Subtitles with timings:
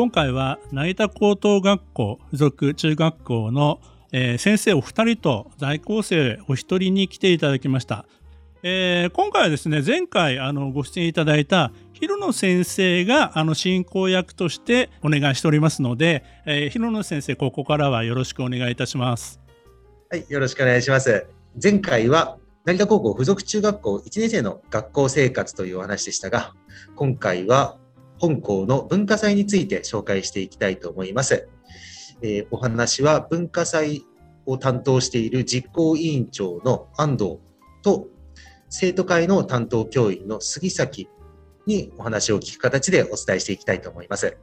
[0.00, 3.80] 今回は成田高等学校附属中学校の、
[4.12, 8.06] えー、先生お二人と在校生お一人に来ていただきました。
[8.62, 19.38] えー、今回はですね前回あのご出演いただいた広野先生があの進行役としてお願いしておりますので、えー、広野先生ここからはよろしくお願いいたします。
[20.08, 21.26] はいよろしくお願いします。
[21.62, 26.54] 前回は成田高校附属中学校1年生の学校生活というお話でしたが
[26.96, 27.76] 今回は
[28.20, 31.48] 本校の文化祭について紹介していきたいと思います。
[32.22, 34.04] えー、お話は文化祭
[34.44, 37.38] を担当している実行委員長の安藤
[37.82, 38.08] と
[38.68, 41.08] 生徒会の担当教員の杉崎
[41.66, 44.36] にお話を聞く形でお伝えしていきたいと思います。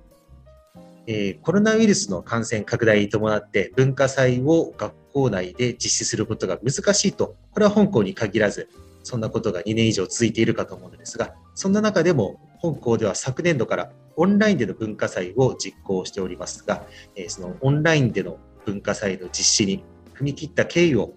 [1.06, 8.70] えー、コロナウイルスの感染拡大に伴って文化祭を学校内で実施することが難しいと、これは本校に限らず、
[9.04, 19.84] そんなことが2年以上続いているかと思うのですが、そんな中でも本校では昨年度からオンラインでの文化祭を実行しておりますが、えそのオンラインでの文化祭の実施に
[20.16, 21.14] 踏み切った経緯を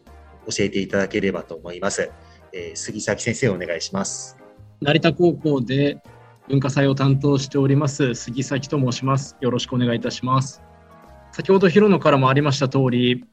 [0.49, 2.11] 教えていただければと思います。
[2.53, 4.37] えー、杉崎先生お願いします。
[4.81, 6.03] 成田高校で
[6.49, 9.37] 文化祭を担当しております杉崎と申します。
[9.41, 10.63] よろしくお願いいたします。
[11.33, 13.25] 先ほど広野からもありました通り、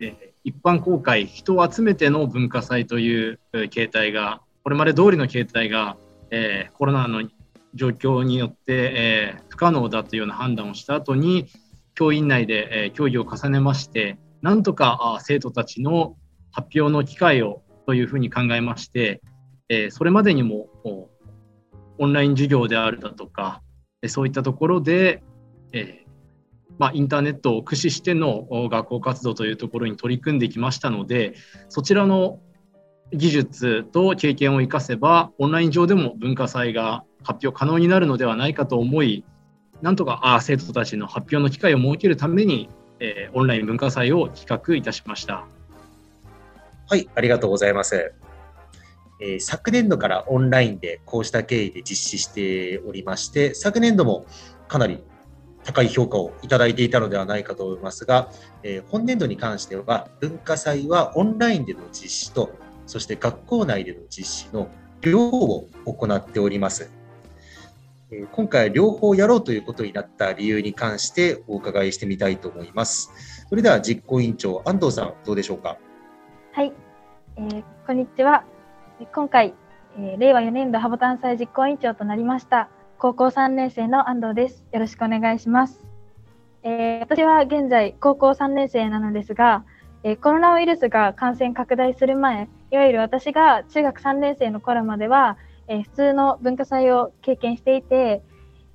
[0.00, 3.40] えー、一般公開、人を集めての文化祭という
[3.70, 5.96] 形態が、これまで通りの形態が、
[6.30, 7.22] えー、コロナの
[7.76, 11.46] 状況によって、え、不可能だというような判断をした後に、
[11.94, 16.16] 教員内で、え、協議を重ねまして、なんとか生徒たちの
[16.50, 19.22] 発表の機会をというふうに考えまして、
[19.68, 20.68] え、それまでにも
[21.98, 23.62] オンライン授業であるだとか、
[24.08, 25.22] そういったところで、
[25.72, 26.06] え
[26.78, 31.34] まあ、インターネットを駆使しての学校活動というところに取り組んできましたので
[31.68, 32.40] そちらの
[33.12, 39.24] 技術と経験を生かせばオンライン上でも文化祭が発表可能になるのではないかと思い
[39.82, 42.70] なんとかあ生徒たちの発表の機会を設けるために、
[43.00, 45.44] えー、オンライン文化祭を企画いたしました
[46.88, 48.14] はいありがとうございます、
[49.20, 54.24] えー、昨年度からオンラインでこうした経緯で実施しておりまして昨年度も
[54.68, 55.02] かなり
[55.64, 58.30] 高い評価をいただいていたのではないかと思いますが、
[58.62, 62.52] えー、本年度に関しては文化祭はオンラインでの実施と
[62.86, 64.70] そして学校内での実施の
[65.00, 66.90] 両方を行っております。
[68.12, 73.10] え、今回両方やろうということになった理由に関してお伺いしてみたいと思います。
[73.48, 75.76] それでは実行委員長安藤さんどうでしょうか？
[76.52, 76.72] はい、
[77.36, 78.44] えー、こんにちは。
[79.12, 79.54] 今回、
[79.98, 84.64] えー、令和4年度ハボタン祭実行委員長となりました高校3年生の安藤です。
[84.72, 85.84] よろしくお願いします。
[86.62, 89.64] えー、私は現在高校3年生なのですが、
[90.04, 98.22] えー、コロナウイルスが感染拡大する前、いわゆる私が中学3年生の頃までは、えー、普通の文化祭を経験していて、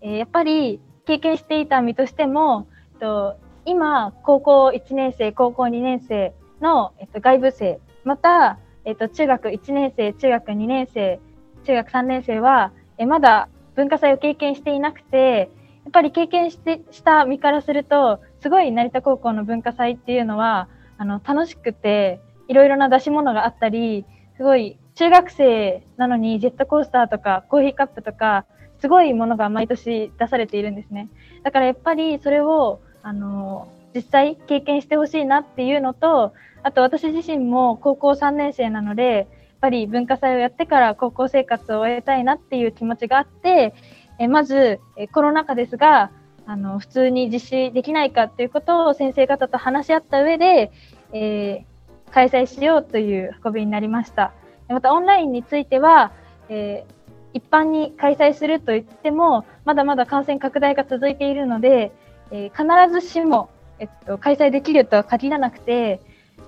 [0.01, 11.19] えやっぱり経験していた身としても、えっと、今、高校1年生、高校2年生の、えっと、外部生、また、えっと、中学1年生、中学2年生、
[11.63, 15.49] 中学3年生は、えまだ文化祭を経験していなくて、
[15.83, 24.05] やっぱり経験してした身からすると、すごい成田高校の文化祭っていうのは、あの、楽しくて、いろいろな出し物があったり、
[24.37, 28.45] すごい中学生なのにジェットコースターとかコーヒーカップとか、
[28.81, 31.09] すごいものが毎年出されているんですね。
[31.41, 39.25] だからやっぱりそれを、あの、実際経験してほしいなっていうのと、あと私自身も高校3年生なのでやっ、
[39.59, 43.73] ぱり文化祭をやってから高校生活を終えたいなっていう気持ちがあって、
[44.19, 46.11] えまず、えコロナ禍ですが、
[46.45, 50.71] あの普通に実施できないかということを先生方と話し合った上で、
[51.11, 54.33] えー、開催しようという運びになりました。
[54.73, 56.11] またオンラインについては、
[56.49, 56.93] えー、
[57.33, 61.91] 一般に開催すると言っても、まだまだ感染拡大が続いているので、
[62.31, 66.01] えー、必ずしも、えっと、開催できるとは限らなくて、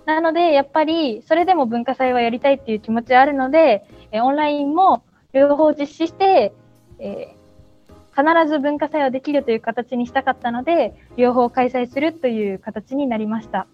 [0.06, 6.54] なので、やっぱり、それでも文化祭はやりたいっていう気持ちはあるので、えオンラインも両方実施して、
[7.00, 13.68] えー、必ず文化祭はできるという形にしたかったので、両方開催するという形になりました。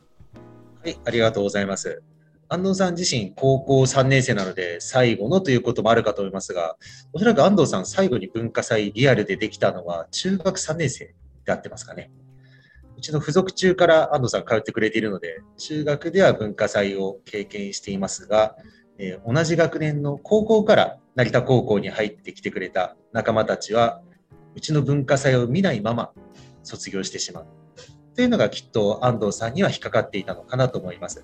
[0.84, 2.04] はい、ありがとうございます。
[2.52, 6.78] 安藤さん自身高校3年生なので最後のということもあるかと思いますが、
[7.14, 11.14] おそらく安藤さん最後に文化祭リアルでできたのは中学3年生
[11.46, 12.12] であってますかね。
[12.98, 18.56] うちの付属中から安藤さん通ってくれているので、中学では文化祭を経験していますが、
[18.98, 24.02] えー、同じ学年の高校から成田高校に入ってきてくれた仲間たちは、
[24.56, 26.12] うちの文化祭を見ないまま
[26.64, 27.46] 卒業してしまう。
[28.16, 31.24] というのがきっと安藤さんには引っかかっていたのかなと思います。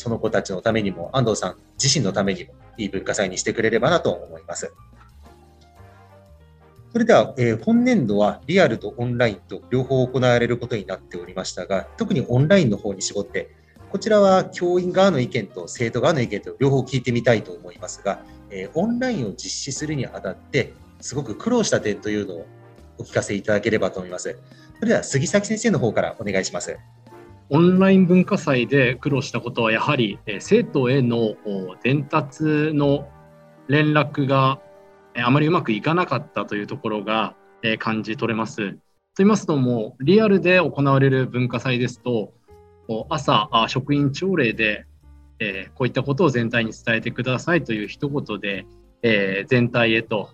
[0.00, 4.72] その子たちのためにも、安藤さん自身のためにも、いい文化祭にしてくれればなと思います。
[6.90, 13.50] それでは、えー、本年度はリアルとオンラインと両方行われることになっておりましたが、特にオンラインの方に絞って、
[13.90, 22.46] こちらは教員側の意見と生徒側の意見と両方聞いてみたいと思いますが、えー、オンラインを実施するにあたって、すごく苦労した点というのを
[22.96, 24.38] お聞かせいただければと思います。
[24.76, 26.78] それでは杉崎先生の方からお願いします。
[27.52, 31.34] オンライン文化祭で苦労したことはやはり、え、生徒への
[31.82, 33.08] 伝達の
[33.66, 34.60] 連絡が
[35.16, 37.34] あまりうまくいかなかったというところが
[37.80, 38.74] 感じ取れます。
[38.74, 38.78] と
[39.18, 42.32] 言いますのも、リアルで行われる文化祭ですと、
[43.08, 44.86] 朝、職員朝礼で、
[45.40, 48.64] えこういったことを全体に伝えてくださいという一言で、
[49.02, 50.30] え全体へと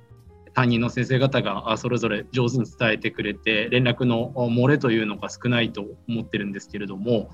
[0.56, 7.30] 担任の先生方がそれぞれ上手に伝えてくれて連絡の漏れというのが少ないと思ってるんですけれども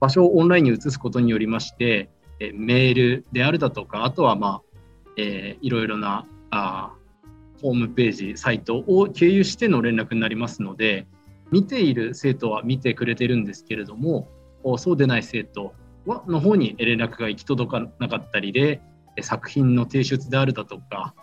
[0.00, 2.10] 場所をオンラインに移すことによりまして
[2.54, 4.62] メールであるだとかあとはまあ、
[5.16, 6.94] えー、いろいろなあ
[7.64, 11.06] ホームページ、サイトを経由しての連絡になりますので、
[11.50, 14.28] 見ている生徒は見てくれてるんですけれども、
[14.76, 15.72] そうでない生徒
[16.04, 18.82] はの方に連絡が行き届かなかったりで、
[19.22, 21.14] 作品の提出であるだとか、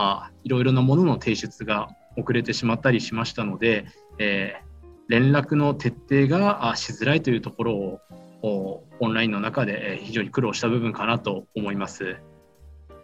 [0.00, 3.86] あいろいろなものの提出が遅れてしまったりしましたので、
[4.18, 8.00] えー、連絡の徹底がしづらいというところ
[8.42, 12.16] をオンラインの中で非常に苦労した部分かなと思います。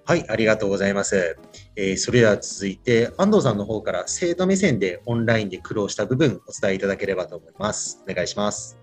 [0.06, 1.37] はい、ありがとうございます。
[1.75, 8.05] えー、それでは続いて、安藤さんの方から生徒目線でオンラインで苦労した部分お伝えいただければと思います。
[8.08, 8.79] お願いします。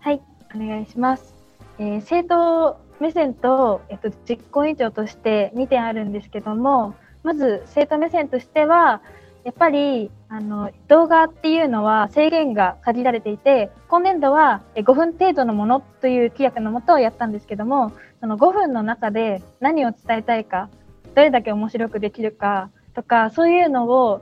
[0.00, 0.22] はい、
[0.54, 1.34] お願いします。
[1.78, 9.02] えー、生徒目線と、えっと、実行委員長として2点あるんですけども、まず生徒目線としては、
[9.46, 20.68] やっぱりあの動画っていうのは制限が限られていて今年度は5分程度のものという規約のもとをやったんですけどもその5分の中で何を伝えたいか
[21.14, 24.20] どれだけ面白くできるかとかそういうのを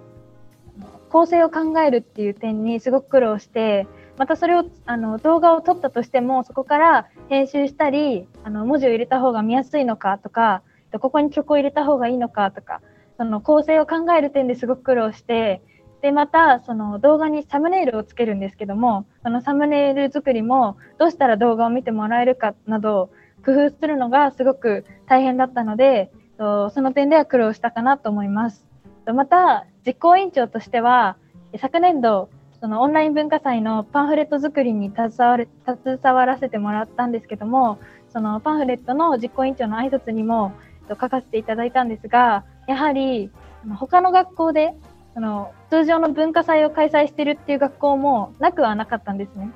[1.09, 10.62] 構成を考えるっていう点にすごく苦労してまたそれをあの動画を撮ったとしてもそこから編集したりあの文字を入れた方が見やすいのかとか
[11.00, 12.81] ここに曲を入れた方がいいのかとか
[13.16, 15.62] その構成を考える点ですごく苦労して
[16.02, 23.11] でまたその動画にサムネイルをつけるんですけどもそのサムネイル作りもどうしたら動画を見てもらえるかなど
[23.44, 28.66] 工夫するのがすごく大変だったのでその点では苦労したかなと思います。
[29.06, 31.16] また実行委員長としては
[31.58, 32.31] 昨年度
[32.64, 37.78] そのオンライン文化祭のパンフレット作りに携わる携わらせてもらったんですけども
[38.11, 40.55] そのパンフレットの実行委員長の挨拶にも
[40.88, 43.31] 書かせていただいたんですがやはり
[43.76, 44.72] 他の学校で
[45.12, 49.50] その通常の文化祭を開催してるっていう学校もなくはなかったんですね。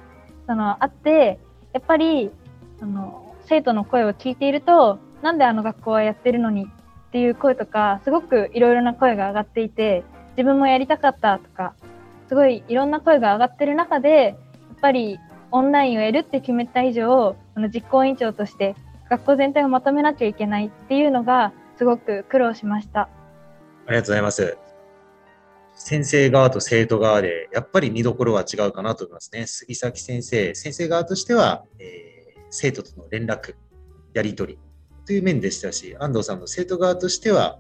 [0.47, 1.41] そのあって
[1.73, 2.31] やっぱり
[2.79, 10.05] その生徒の声を聞いているとなんであの学校はやってるのにっていう声とかすごくいろいろな声が上がっていて
[10.37, 11.75] 自分もやりたかったとか
[12.29, 14.37] すごいいろんな声が上がってる中でやっ
[14.81, 15.19] ぱり
[15.51, 18.77] オンラインをやるって決めた以上あの実行委員長として
[19.11, 23.09] 学校全体をまとめなきゃいけないっていうのがすごく苦労しました。
[23.87, 24.59] ありがとうございます。
[25.79, 29.47] 先生側と生徒側で、やっぱり見どころは違うかなと思いますね。
[29.47, 33.55] 杉崎先生、先生側としては、えー、生徒との連絡、
[34.13, 34.59] やり取り
[35.07, 37.59] という面でしたし、安藤さんの生徒側としては、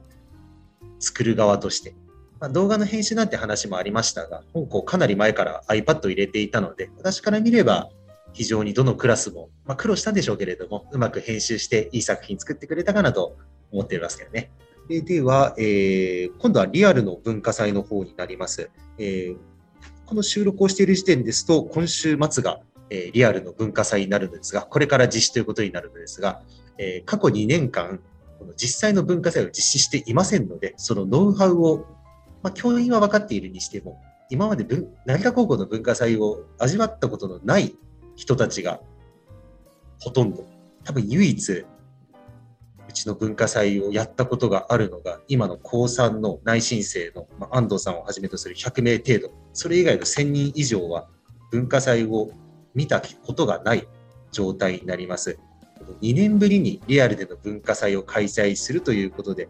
[0.98, 1.94] 作る側として、
[2.40, 7.90] まあ、動画の編集なんて話もありましたが、本校かなり前から iPad を入れていたので、私から見れば、
[8.32, 13.36] 非常にどのクラスも、まあ、苦労したんでしょうけれども、うまく編集していい作品作ってくれたかなと
[13.72, 14.50] 思っていますけどね。
[14.88, 18.70] ででは、えー、今度はリアルの文化祭の方になります。
[18.98, 19.36] えー、
[20.06, 26.42] この収録をしている時点ですと、今週末が、えー、リアルの文化祭になるのですが、これから実施ということになるのですが、
[26.78, 28.00] え、過去2年間、
[28.38, 31.86] この実際の文化祭を実施していませんので、そのノウハウを、
[32.42, 34.66] まあ、教員は分かっているにしても、今まで
[35.06, 37.74] 成田高校の文化祭を味わったことのない
[38.16, 38.80] 人たちが
[40.00, 40.44] ほとんど、
[40.84, 41.64] 多分唯一
[42.88, 51.08] うちの文化祭をやったことがあるのが、今の高3の内申生の、まあ、安藤さんをはじめとする100名程度、それ以外の1000人以上は
[51.50, 52.30] 文化祭を
[52.74, 53.86] 見たことがない
[54.32, 55.38] 状態になります。
[56.00, 59.48] 2年ぶりにリアルでの文化祭を開催するということで、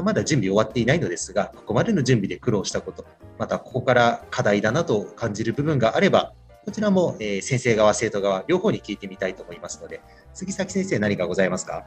[0.00, 3.04] まあ、まだ準備終わっていないのですが、ここまでの準備で苦労したこと、
[3.38, 6.32] またここから課題だなと感じる部分があれば、
[6.64, 10.00] こちらも、えー、先生側、生徒側、両方に聞いてみたいと思いますので、
[10.32, 11.84] 杉崎先生、何かございますか？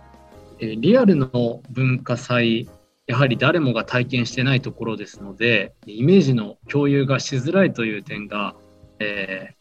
[0.60, 2.70] え、リアルの文化祭、
[3.08, 8.56] やはり誰もが体験してないところですので、イメージの共有がしづらいという点が、
[9.00, 9.56] え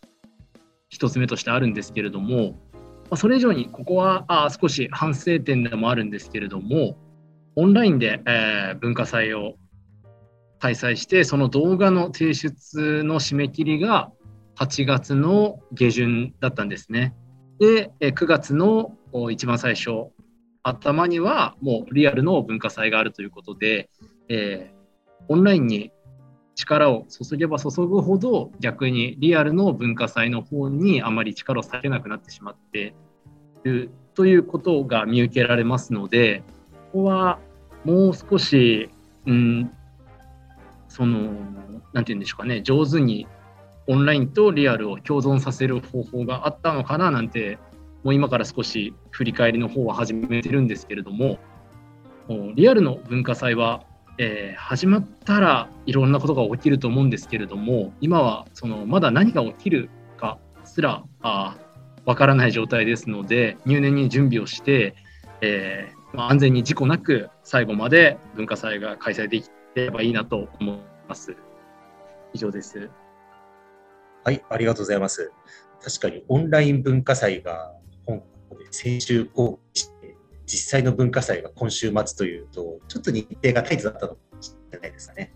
[0.54, 0.58] ー、
[0.90, 2.58] 一つ目としてあるんですけれども、
[3.10, 6.96] ま、それ以上にここはあ少し反省点でもあるんですけれども、
[7.56, 9.54] オンラインで、えー、文化祭を
[10.58, 14.10] 開催して、その動画の提出の締め切りが
[14.56, 17.14] 8月の下旬だったんですね。
[17.58, 18.96] で、9月の
[19.30, 20.10] 一番最初、
[20.62, 23.90] 頭にはもうリアルの文化祭があるということで、
[24.28, 25.92] えー、オンラインに
[26.54, 32.94] 力を注げば注ぐほど逆にリアルの文化祭の方にあまり力を避けなくなってしまって
[33.64, 36.42] いるということが見受けられますので
[36.92, 37.38] ここは
[37.84, 38.90] もう少し、
[39.26, 39.72] うん、
[40.88, 41.32] その
[41.94, 43.26] 何て言うんでしょうかね上手に
[43.86, 47.58] オンラインとリアルを共存させる方法があったのかななんて
[48.04, 51.38] もう今から少し振り返りの方は始めてるんですけれども
[52.54, 53.84] リアルの文化祭は、
[54.18, 61.56] えー、始まったらいろんなことが起きると思うんですけれども今はそのまだ何が起きるかすらわ
[62.16, 64.94] からない状態ですので入念に準備をして、
[65.40, 70.78] えー、安全に事故なく最後まで文化祭が開催できればいいなと思い
[71.08, 71.34] ます。
[72.34, 72.90] 以上です。
[74.24, 75.32] はい、ありがとうございます。
[75.82, 77.72] 確かにオンライン文化祭が
[78.06, 80.16] 香港で先週公開して、
[80.46, 85.32] 実際の文化祭が今週末というと、ちょっと日程がタイトだったのかもしれないですかね。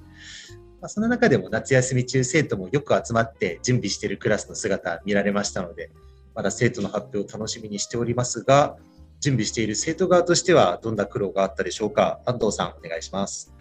[0.80, 5.90] まあ、その中でも夏休み中、生徒もよく集まって準備しているクラスの姿見られましたので、
[6.34, 8.76] まだ生徒の発表を楽しみにしておりますが、
[9.20, 12.20] 準備している生徒側としてはどんな苦労があったでしょうか？
[12.26, 13.52] 安藤さん、お願いします。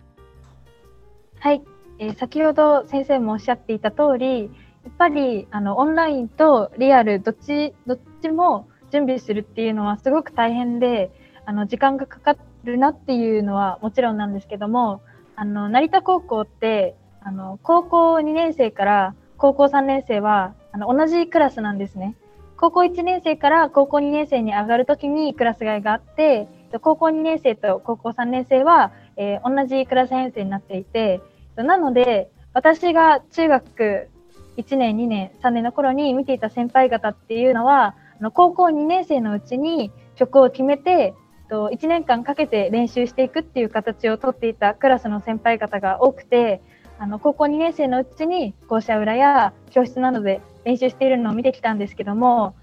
[1.39, 1.61] はい、
[1.99, 4.49] えー、先ほど先生もおっしゃっていた通り、や
[4.89, 11.11] っぱりあのオンラインとリアルどっちどっちも準備するっていうのはすごく大変で
[11.45, 15.01] あの時間がかかるなっていうのはもちろんなんですけども
[15.35, 22.15] あの成田高校ってあの高校2年生から高校3年生はあの同じクラスなんですね。
[22.57, 26.47] 高校1年生から高校2年生に上がるときにクラス替えがあって
[26.81, 31.21] 高校2年生と高校3年生は、えー、同じクラス編成になっていて
[31.55, 34.09] なので私が中学
[34.57, 41.13] 1年、2年、3年の頃に見ていた先輩方っていうのは、あの高校2年生のうちに曲を決めて、
[41.49, 46.61] 1年間かけて練習していくっていう形をとっていたクラスの先輩方が多くて、
[46.97, 52.55] あの高校2年生のうちに校舎裏や教室などで練習しているのを見てきたんですけども、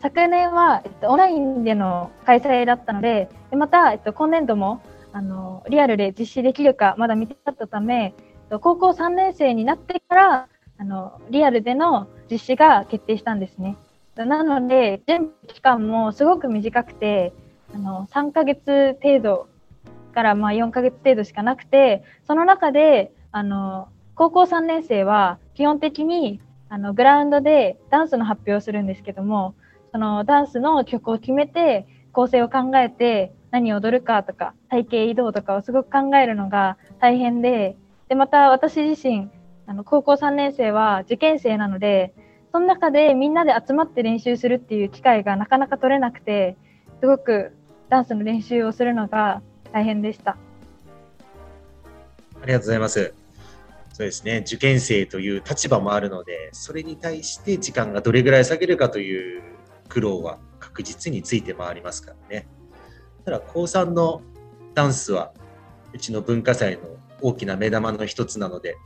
[0.00, 4.82] 昨年は、えっと、オンラインでの開催だったので、でまた、えっと、今年度も
[5.12, 8.14] あのリアルで実施できるかまだ見てかったため、
[8.50, 13.76] 高校3年生になってからあのリアルでの実施が決定したんですね。
[14.14, 17.32] なので準備期間もすごく短くて
[17.74, 19.48] あの3ヶ月程度
[20.14, 29.54] からまあ4ヶ月程度しかなくてその中であの高校3年生は基本的にあのグラウンドでダンスの発表をするんですけども
[29.92, 37.76] そのダンスの曲を決めて構成を考えて何を踊るかとか体型移動とかをすごく考えるのが大変で
[38.08, 39.28] でまた私自身
[39.66, 42.14] あの高校3年生は受験生なので
[42.52, 46.56] その中でみんなで集まって練習するっていう機会がなかなか取れなくて
[47.00, 47.52] すごく
[47.88, 49.42] ダンスの練習をするのが
[49.72, 50.36] 大変でした。
[52.42, 53.25] ありがとうございます。
[53.96, 59.42] そうですね、受験生という立場もあるので、それに対して時間がどれぐらい下げるかという
[59.88, 62.46] 苦労は確実について回りますからね。
[63.24, 64.20] ただ、高3の
[64.74, 65.32] ダンスは、
[65.94, 66.82] うちの文化祭の
[67.22, 68.76] 大きな目玉の一つなので、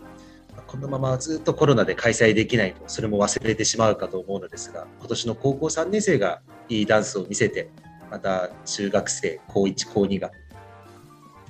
[0.68, 7.72] このままずっとコロナで開催できないと、それも忘れてしまうかと思うのですが、今年の高校3年生がいいダンスを見せて、
[8.12, 10.30] また中学生、高1、高2が、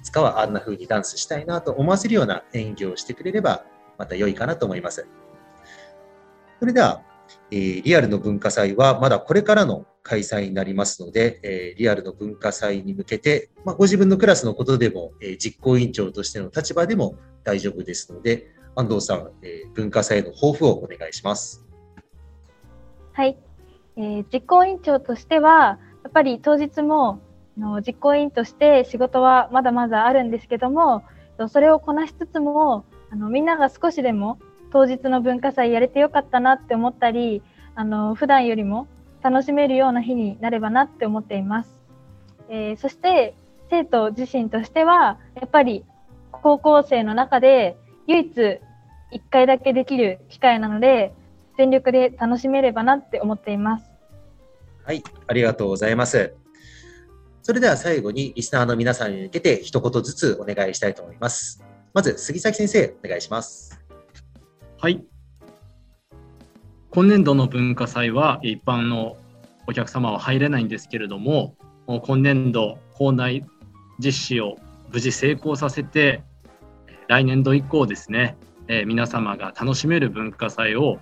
[0.02, 3.64] つかはあんな風にダンスしたいなと思わせるような演技をしてくれれば、
[3.99, 5.07] また良いかなと思います。
[6.59, 7.02] それでは、
[7.50, 21.66] えー、リアルの文化祭はまだこれからの開催になりますので、えー、リアルの文化祭に向けて、まあ、ご自分のクラスのことでも、えー、実行委員長としての立場でも大丈夫ですので、安藤さん、えー、文化祭の抱負をお願いします。
[23.12, 23.37] はい、
[23.97, 27.21] えー、実行委員長としては、やっぱり当日も
[27.57, 31.04] の実行委員として仕事はまだまだあるんですけども、
[31.49, 34.38] それをこなしつつも、あのみんなが少しでも
[34.73, 37.42] 当日の文化祭やれてよかったなって思ったり、
[37.75, 38.88] あの普段よりも
[39.23, 41.76] 楽しめるような日になればなって思っています。
[42.49, 43.35] えー、そして
[43.71, 45.85] 生徒自身としてはやっぱり
[46.33, 47.76] 高校生の中で
[48.07, 48.61] 唯一1
[49.30, 51.14] 回だけできる機会なので
[51.57, 53.90] 全力で楽しめればなって思っています。
[54.85, 56.35] はい、ありがとうございます。
[57.43, 61.65] それでは最後にリスナーの皆さんに向けて一言ずつお願いしたいと思います。
[61.95, 63.81] まず杉崎先生お願いします。
[64.79, 65.05] はい。
[66.91, 69.17] 今年度の文化祭は一般の
[69.67, 71.57] お客様は入れないんですけれども、
[71.87, 73.45] 今年度校内
[73.99, 74.57] 実施を
[74.93, 76.23] 無事成功させて、
[77.09, 78.37] 来年度以降ですね、
[78.69, 80.99] え、皆様が楽しめる文化祭を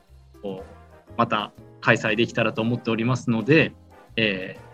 [1.16, 3.72] また開催できたらと思っておりますので、
[4.16, 4.67] えー、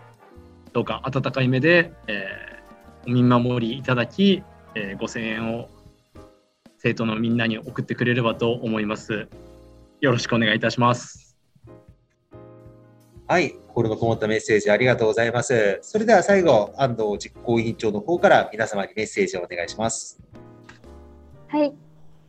[0.75, 4.43] どうか温かい目で、えー、お見守りいただき、
[4.75, 5.69] えー、ご声援を
[6.79, 9.29] 生徒のみんなに送ってくれればと思います。
[10.01, 11.37] よろしくお願いいたします。
[13.25, 15.79] はい、心のこもったメッセージありがとうございます。
[15.81, 20.21] それでは最後、安藤実行委員長の方から皆様にメッセージをお願いします。
[21.47, 21.73] はい、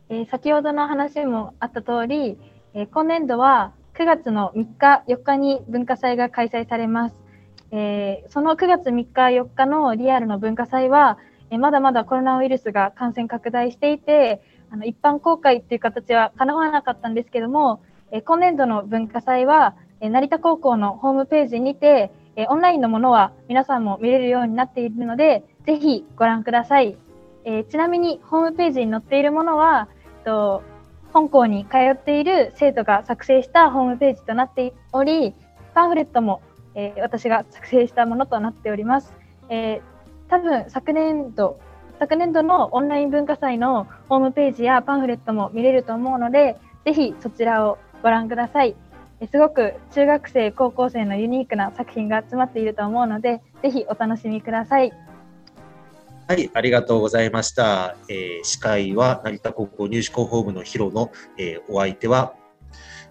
[0.07, 2.37] えー、先ほどの話もあった通り、
[2.73, 7.26] えー、今年度は9月の3日、4日に文化祭が開催されます。
[7.71, 11.17] えー、その9月3日、4日のリアルの文化祭は、
[11.49, 17.81] えまだまだコロナウイルスが感染拡大していて、あの一般公開っていう形は叶わなかったんですけども、
[18.11, 26.97] え今年度の文化祭は、え成田高校のホームページにて、えオンラインのものは皆さんも見れるようになっているので、ぜひご覧ください。
[27.45, 29.87] えちなみにホームページに載っているものは、
[30.25, 30.63] と
[31.13, 35.33] 本校に通っている生徒が作成したホームページとなっており、
[35.73, 36.41] パンフレットも、
[36.77, 39.13] え私が作成したものとなっております。
[39.49, 39.97] えー
[40.29, 41.57] 多分昨年度
[41.99, 48.75] 昨年度のオンライン文化祭のホームページやパンフレットも見れると思うので、ぜひそちらをご覧ください。
[49.31, 54.93] すごく中学生、高校生のユニークな作品が詰まっていると思うので、ぜひお楽しみください。
[56.27, 57.95] はい、ありがとうございました。
[58.09, 62.35] えー、司会は成田高校入試広報部のヒロの、えー、お相手は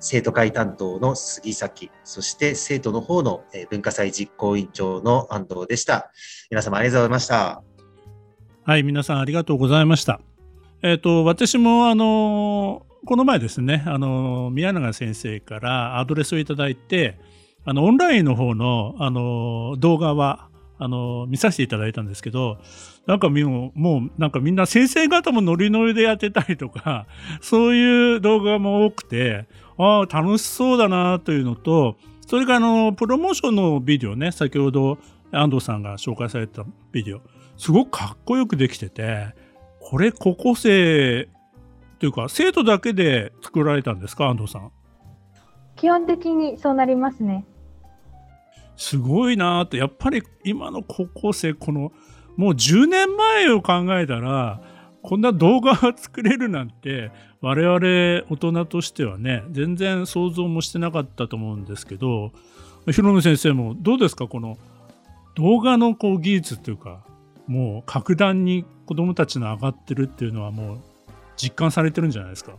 [0.00, 6.10] 生徒会担当の杉崎、そして生徒の方の文化祭実行委員長の安藤でした。
[6.50, 7.62] 皆様ありがとうございました。
[8.64, 10.20] はい、皆さんありがとうございました。
[10.82, 17.18] えっ、ー、と、私もあの、この前ですね、あの、宮永先生からアドレスをいただいて、
[17.64, 22.58] あの、オンラインの方の、あの、動画は、あの、見させていただいたんですけど、
[23.06, 27.06] なんかもう、もうなんかみんな先生方もノリノリでやってたりとか、
[27.40, 29.46] そういう動画も多くて、
[29.78, 34.98] ああ、楽しそうだなというのと、それからあの、プロモーションのビデオね、先ほど
[35.30, 37.20] 安藤さんが紹介されたビデオ、
[37.56, 39.34] すごくかっこよくできてて、
[39.80, 41.28] これ高校生
[41.98, 44.70] というか、生徒だけで作られたんですか、安藤さん？
[45.76, 47.44] 基本的にそうなりますね。
[48.76, 51.92] すごいなと、やっぱり今の高校生、この、
[52.36, 54.60] もう10年前を考えたら、
[55.06, 62.32] こんな動画が作れるなんて、我々大人としてはね、全然想像もしてなかったと思うんですけど、
[62.86, 64.26] 広野先生もどうですか？
[64.26, 64.58] この
[65.36, 67.04] 動画のこう技術っていうか、
[67.46, 70.78] もう格段に子供たちの上がってるっていうのはもう
[71.36, 72.52] 実感されてるんじゃないですか？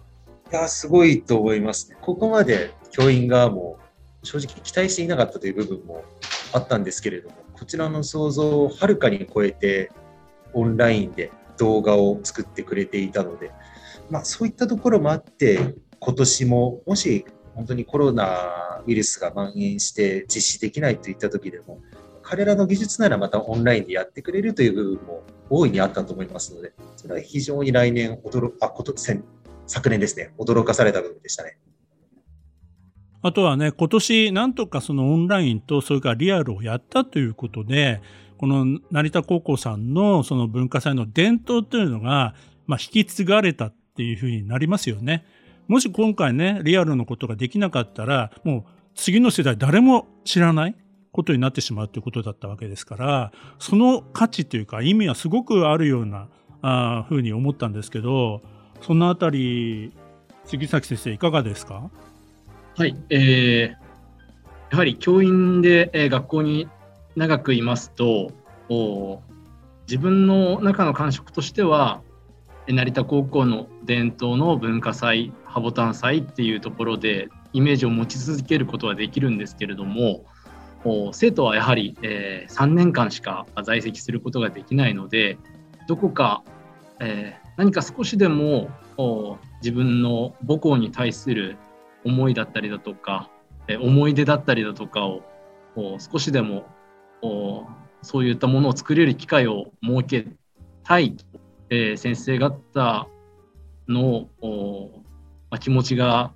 [0.49, 1.97] いや、すごいと思いますね。
[1.99, 3.77] ここまで教員側も
[4.23, 6.05] 正直期待していなかったという部分も
[6.53, 9.91] あったんですけれども、こちらの想像をはるかに超えて
[10.53, 13.51] オンラインで動画を作ってくれていたので、
[14.09, 21.81] まあ、そういったところもあって、今年ももし本当にコロナウイルスが蔓延して実施できないといった時でも、
[22.21, 28.93] 彼らの技術ならまたオンラインでやってくれるという部分も大いにあったと思いますので、それは非常に来年驚あこと
[29.65, 31.57] 昨年ですね、驚かされた部分でしたね。
[33.23, 38.01] あとはね、今年なんとかそのオンラインとそれからリアルをやったということで、
[38.37, 45.25] この成田高校さんのその文化祭の伝統というのが、まあ、引き継がれたっていうふうになりますよね。
[45.67, 48.63] もし今回ね、リアルのことができなかったら、もう
[48.95, 50.75] 次の世代誰も知らない
[51.11, 56.27] ことになってしまうということだったわけですから、その価値というか意味はすごくあるような
[56.61, 58.41] あふうに思ったんですけど、
[58.81, 59.91] そのあたり、
[60.45, 61.89] 杉崎先生いかがですか？
[62.77, 66.69] はい、えー、やはり教員で、えー、学校に
[67.17, 68.31] 長くいますと
[69.87, 72.03] 自分の中の感触としては
[72.67, 80.25] 成田高校の伝統の文化祭ハボタン祭っていうところでイメージを持ち続けることはできるんですけれども
[81.11, 85.39] 生徒はやはり、えー、3年間しか在籍することができないので
[85.87, 86.43] どこか、
[86.99, 88.69] えー、何か少しでも
[89.63, 91.57] 自分の母校に対する
[92.05, 93.31] 思いだったりだとか、
[93.67, 95.23] えー、思い出だったりだとかを
[95.97, 96.67] 少しでも
[97.21, 100.27] そういったものを作れる機会を設け
[100.83, 101.17] たい、
[101.69, 103.07] えー、先生方
[103.87, 104.29] の、
[105.49, 106.33] まあ、気持ちが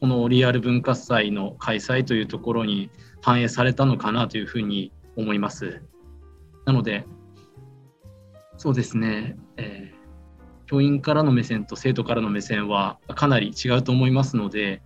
[0.00, 2.90] このリアル文化祭の開催というところに
[3.22, 5.82] 反映されたのかなというふうに思います。
[6.64, 7.06] なので、
[8.56, 14.82] そうですね、えー、教員からの目線と生徒からの目線はかなり違うと思いますので、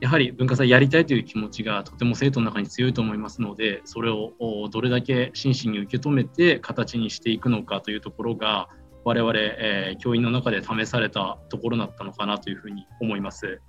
[0.00, 4.32] やはり文化祭やりたいという気持ちがとても生徒の中に強いと思いますので、それを
[4.70, 8.68] どれだけ真摯に受け止めて形にしていくのかというところが、
[9.04, 13.60] 我々、えー、教員の中で試されたところだったのかなというふうに思います。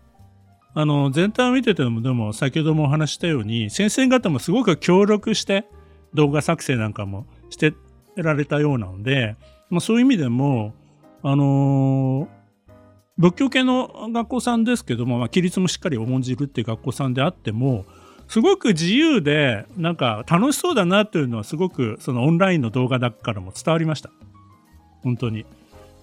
[0.74, 5.66] あの全体を見ててもでも先ほどもお話したように先生方もすごく協力して
[6.14, 7.74] 動画作成なんかもして
[8.16, 9.36] られたようなので、
[9.70, 10.74] まあ、そういう意味でも
[11.24, 12.28] あのー、
[13.22, 17.86] 仏教系の学校さんですけども、まあ、規律もしっかり重んじるっていう学校さんであっても
[18.28, 24.12] すごく自由でなんか楽しそうだなというのはすごくそのオンラインの動画だからも伝わりました
[25.04, 25.46] 本当に。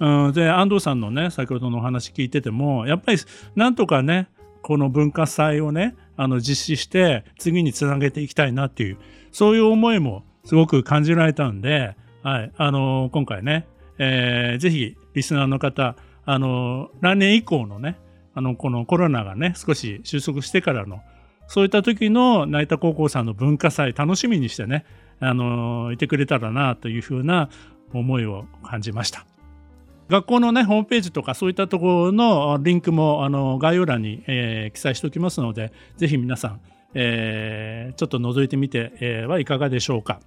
[0.00, 3.18] うん、で安藤さんのね先ほどのお話聞いててもやっぱり
[3.57, 4.28] なんとかね
[4.62, 8.98] この文化祭をね、あの実施して次につなげていきたいなっていう、
[9.33, 13.66] そういう思いもすごく感じられたんで、はい、あの、今回ね、
[13.98, 15.96] えー、ぜひリスナーの方、
[16.31, 17.99] あの、来年以降のね、
[18.35, 21.01] あの、このコロナがね、少し収束してからの、
[21.47, 24.85] そういった時の成田高校さんの文化祭楽しみにしてね、
[25.21, 27.49] あの、いてくれたらなというふうな
[27.95, 29.25] 思いを感じました。
[30.11, 36.61] 学校のね、ホームページとかそういったところのリンクもあの概要欄に、えー、記載しておきますので、ぜひ皆さん、
[36.93, 40.21] えー、ちょっと覗いてみて、え、はいかがでしょうか。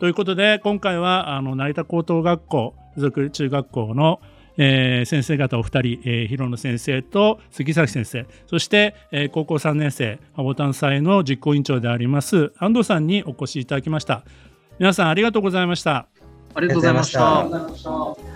[0.00, 4.20] ということで、今回はあの成田高等学校附属中学校の
[4.58, 14.24] えー、先生方お二人、えー、広野先生と杉崎先生、そして、えー、高校3年生、ハボタン祭の実行委員長であります安藤さんにお越しいただきました。
[14.78, 16.06] 皆さんありがとうございました。
[16.54, 18.35] ありがとうございました。